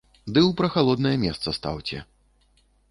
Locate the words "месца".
1.27-1.57